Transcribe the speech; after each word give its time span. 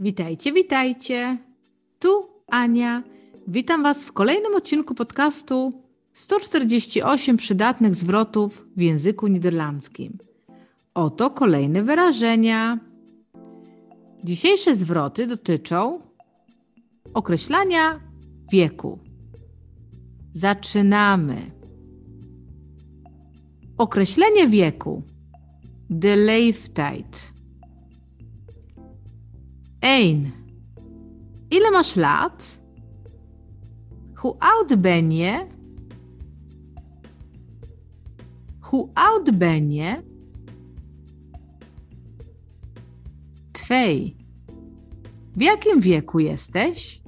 Witajcie, 0.00 0.52
witajcie. 0.52 1.38
Tu 1.98 2.28
Ania. 2.46 3.02
Witam 3.48 3.82
Was 3.82 4.04
w 4.04 4.12
kolejnym 4.12 4.54
odcinku 4.54 4.94
podcastu 4.94 5.72
148 6.12 7.36
przydatnych 7.36 7.94
zwrotów 7.94 8.66
w 8.76 8.80
języku 8.80 9.26
niderlandzkim. 9.26 10.18
Oto 10.94 11.30
kolejne 11.30 11.82
wyrażenia. 11.82 12.78
Dzisiejsze 14.24 14.74
zwroty 14.74 15.26
dotyczą 15.26 16.00
określania 17.14 18.00
wieku. 18.52 18.98
Zaczynamy. 20.32 21.50
Określenie 23.78 24.48
wieku. 24.48 25.02
De 25.90 26.16
leeftijd. 26.16 27.37
Eén. 29.80 30.32
Ile 31.48 31.70
masz 31.70 31.94
lat? 31.94 32.62
Hoe 34.14 34.34
oud 34.38 34.80
ben 34.80 35.10
je? 35.10 35.46
Hoe 38.60 38.90
oud 38.94 39.38
ben 39.38 39.72
je? 39.72 40.02
Twee. 43.50 44.16
W 45.32 45.40
jakim 45.40 45.80
wieku 45.80 46.18
jesteś? 46.18 47.02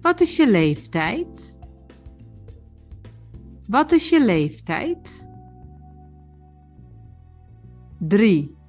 Wat 0.00 0.20
is 0.20 0.36
je 0.36 0.46
leeftijd? 0.46 1.58
Wat 3.68 3.92
is 3.92 4.08
je 4.08 4.24
leeftijd? 4.24 5.28
Drie. 7.98 8.61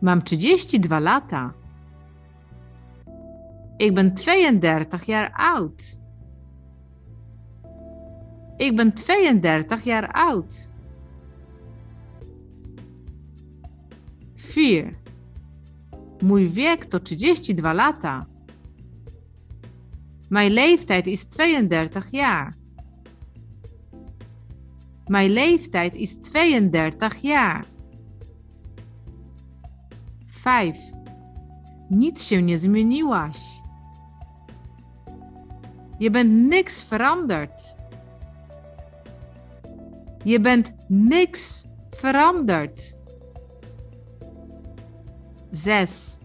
Mam 0.00 0.22
32 0.22 1.00
lata. 1.00 1.54
Ik 3.76 3.94
ben 3.94 4.14
32 4.14 5.04
jaar 5.04 5.32
oud. 5.32 5.98
Ik 8.56 8.76
ben 8.76 8.92
32 8.94 9.84
jaar 9.84 10.12
oud. 10.12 10.72
4. 14.34 14.96
Mój 16.18 16.50
wiek 16.52 16.84
to 16.84 16.98
32 16.98 17.72
lata. 17.72 18.26
Mijn 20.28 20.50
leeftijd 20.50 21.06
is 21.06 21.26
32 21.26 22.10
jaar. 22.10 22.56
Mijn 25.06 25.30
leeftijd 25.30 25.94
is 25.94 26.18
32 26.18 27.16
jaar. 27.16 27.64
5. 30.48 30.76
Nic 31.90 32.22
się 32.22 32.42
nie 32.42 32.58
zmieniłaś. 32.58 33.38
Je 36.00 36.10
bent 36.10 36.50
niks 36.50 36.84
veranderd. 36.84 37.76
Je 40.24 40.40
bent 40.40 40.72
niks 40.90 41.64
veranderd. 42.02 42.94
6. 45.52 46.18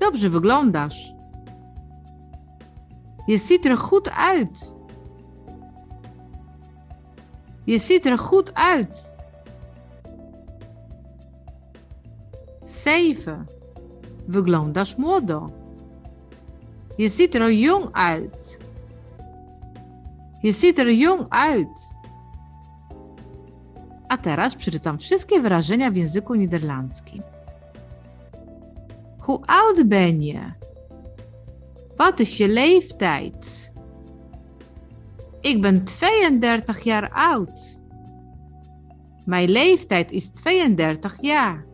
Dobrze 0.00 0.30
wyglądasz. 0.30 1.12
Je 3.28 3.38
ziet 3.38 3.66
er 3.66 3.78
goed 3.78 4.08
uit. 4.08 4.74
Je 7.66 7.78
ziet 7.78 8.06
er 8.06 8.18
goed 8.18 8.54
uit. 8.54 9.12
7. 12.70 13.46
Wyglądasz 14.28 14.98
młodo. 14.98 15.50
Je 16.98 17.08
ziet 17.08 17.34
er 17.34 17.48
jong 17.50 17.90
uit. 17.92 18.58
Je 20.42 20.52
ziet 20.52 20.78
er 20.78 20.90
jong 20.90 21.26
uit. 21.30 21.90
A 24.08 24.16
teraz 24.18 24.54
przeczytam 24.54 24.98
wszystkie 24.98 25.40
wyrażenia 25.40 25.90
w 25.90 25.96
języku 25.96 26.34
niderlandzkim. 26.34 27.22
Hoe 29.18 29.40
oud 29.46 29.82
ben 29.82 30.22
je? 30.22 30.52
Wat 31.96 32.20
is 32.20 32.36
je 32.36 32.48
leeftijd? 32.48 33.72
Ik 35.42 35.60
ben 35.60 35.84
32 35.84 36.84
jaar 36.84 37.10
oud. 37.10 37.78
Mijn 39.26 39.50
leeftijd 39.50 40.12
is 40.12 40.30
32 40.30 41.22
jaar. 41.22 41.69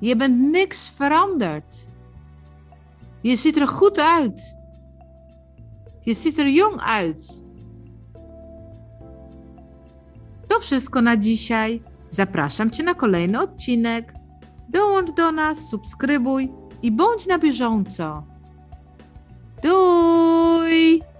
Je 0.00 0.16
bent 0.16 0.38
niks 0.52 0.88
veranderd. 0.88 1.86
Je 3.20 3.36
ziet 3.36 3.56
er 3.56 3.68
goed 3.68 3.98
uit. 3.98 4.56
Je 6.02 6.14
ziet 6.14 6.38
er 6.38 6.48
jong 6.48 6.80
uit. 6.80 7.44
To 10.46 10.60
wszystko 10.60 11.00
na 11.00 11.16
dzisiaj. 11.16 11.82
Zapraszam 12.08 12.70
Cię 12.70 12.82
na 12.82 12.94
kolejny 12.94 13.40
odcinek. 13.40 14.12
Dołącz 14.68 15.10
do 15.10 15.32
nas, 15.32 15.68
subskrybuj 15.68 16.52
i 16.82 16.92
bądź 16.92 17.26
na 17.26 17.38
bieżąco. 17.38 18.24
Doei! 19.62 21.15